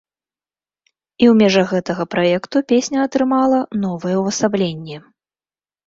І 1.23 1.27
ў 1.27 1.33
межах 1.41 1.67
гэтага 1.77 2.03
праекту 2.15 2.57
песня 2.73 2.97
атрымала 3.11 3.63
новае 3.87 4.15
ўвасабленне. 4.25 4.97